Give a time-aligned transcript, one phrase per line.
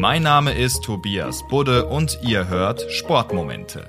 [0.00, 3.86] Mein Name ist Tobias Budde und ihr hört Sportmomente.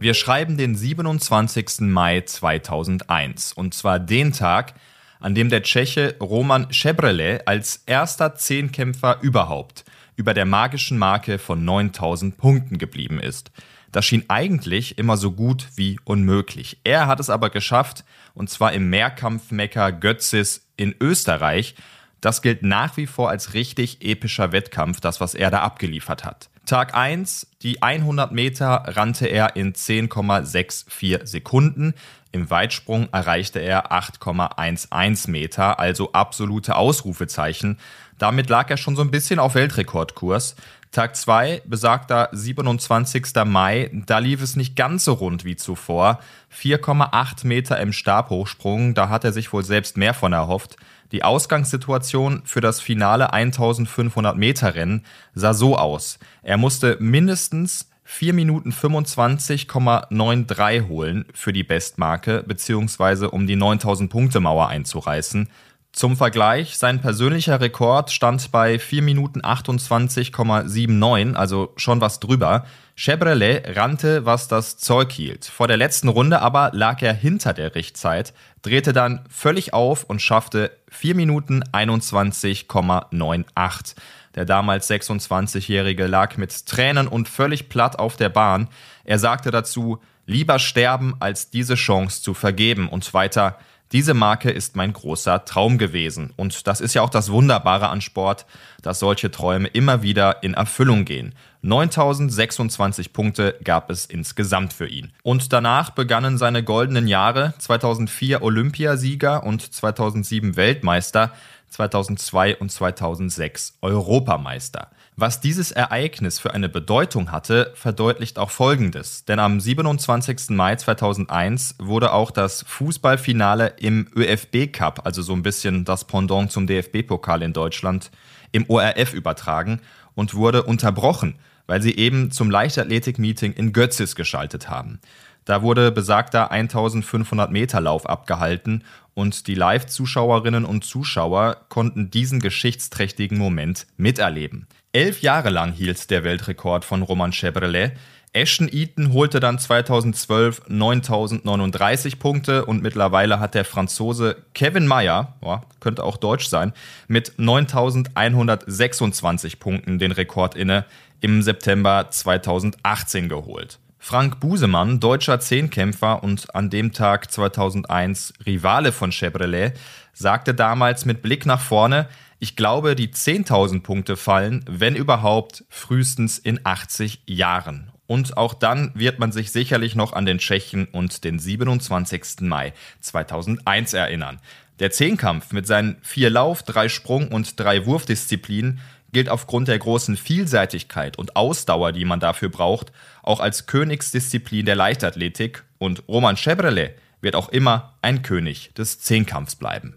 [0.00, 1.80] Wir schreiben den 27.
[1.80, 4.72] Mai 2001 und zwar den Tag,
[5.20, 9.84] an dem der Tscheche Roman Schebrele als erster Zehnkämpfer überhaupt
[10.16, 13.52] über der magischen Marke von 9000 Punkten geblieben ist.
[13.90, 16.78] Das schien eigentlich immer so gut wie unmöglich.
[16.84, 18.02] Er hat es aber geschafft,
[18.32, 21.74] und zwar im Mehrkampfmecker Götzis in Österreich.
[22.22, 26.48] Das gilt nach wie vor als richtig epischer Wettkampf, das, was er da abgeliefert hat.
[26.72, 31.92] Tag 1, die 100 Meter rannte er in 10,64 Sekunden.
[32.30, 37.78] Im Weitsprung erreichte er 8,11 Meter, also absolute Ausrufezeichen.
[38.16, 40.56] Damit lag er schon so ein bisschen auf Weltrekordkurs.
[40.92, 43.44] Tag 2, besagter 27.
[43.44, 46.20] Mai, da lief es nicht ganz so rund wie zuvor.
[46.54, 50.76] 4,8 Meter im Stabhochsprung, da hat er sich wohl selbst mehr von erhofft.
[51.12, 56.18] Die Ausgangssituation für das finale 1500 Meter Rennen sah so aus.
[56.42, 64.38] Er musste mindestens 4 Minuten 25,93 holen für die Bestmarke, beziehungsweise um die 9000 Punkte
[64.38, 65.48] Mauer einzureißen.
[65.92, 72.64] Zum Vergleich, sein persönlicher Rekord stand bei 4 Minuten 28,79, also schon was drüber.
[72.96, 75.44] Chevrolet rannte, was das Zeug hielt.
[75.44, 78.32] Vor der letzten Runde aber lag er hinter der Richtzeit,
[78.62, 83.94] drehte dann völlig auf und schaffte 4 Minuten 21,98.
[84.34, 88.68] Der damals 26-Jährige lag mit Tränen und völlig platt auf der Bahn.
[89.04, 93.58] Er sagte dazu, lieber sterben, als diese Chance zu vergeben und weiter,
[93.92, 96.32] diese Marke ist mein großer Traum gewesen.
[96.36, 98.46] Und das ist ja auch das Wunderbare an Sport,
[98.80, 101.34] dass solche Träume immer wieder in Erfüllung gehen.
[101.62, 105.12] 9026 Punkte gab es insgesamt für ihn.
[105.22, 111.32] Und danach begannen seine goldenen Jahre, 2004 Olympiasieger und 2007 Weltmeister,
[111.72, 114.90] 2002 und 2006 Europameister.
[115.16, 119.24] Was dieses Ereignis für eine Bedeutung hatte, verdeutlicht auch Folgendes.
[119.24, 120.50] Denn am 27.
[120.50, 126.50] Mai 2001 wurde auch das Fußballfinale im ÖFB Cup, also so ein bisschen das Pendant
[126.50, 128.10] zum DFB-Pokal in Deutschland,
[128.52, 129.80] im ORF übertragen
[130.14, 131.34] und wurde unterbrochen,
[131.66, 135.00] weil sie eben zum Leichtathletik-Meeting in Götzis geschaltet haben.
[135.44, 143.38] Da wurde besagter 1500 Meter Lauf abgehalten und die Live-Zuschauerinnen und Zuschauer konnten diesen geschichtsträchtigen
[143.38, 144.66] Moment miterleben.
[144.92, 147.92] Elf Jahre lang hielt der Weltrekord von Roman Chevrolet.
[148.34, 155.34] Ashton Eaton holte dann 2012 9039 Punkte und mittlerweile hat der Franzose Kevin Mayer,
[155.80, 156.72] könnte auch deutsch sein,
[157.08, 160.86] mit 9126 Punkten den Rekord inne
[161.20, 163.78] im September 2018 geholt.
[164.04, 169.74] Frank Busemann, deutscher Zehnkämpfer und an dem Tag 2001 Rivale von Chevrolet,
[170.12, 172.08] sagte damals mit Blick nach vorne,
[172.40, 177.91] ich glaube, die 10.000 Punkte fallen, wenn überhaupt, frühestens in 80 Jahren.
[178.06, 182.40] Und auch dann wird man sich sicherlich noch an den Tschechen und den 27.
[182.40, 184.40] Mai 2001 erinnern.
[184.80, 188.80] Der Zehnkampf mit seinen vier Lauf-, drei Sprung- und drei Wurfdisziplinen
[189.12, 192.92] gilt aufgrund der großen Vielseitigkeit und Ausdauer, die man dafür braucht,
[193.22, 199.54] auch als Königsdisziplin der Leichtathletik und Roman Chevrolet wird auch immer ein König des Zehnkampfs
[199.54, 199.94] bleiben.